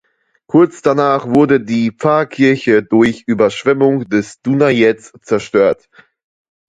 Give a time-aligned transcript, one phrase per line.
[0.47, 5.91] Kurz danach wurde die Pfarrkirche durch Überschwemmung des Dunajec zerstört.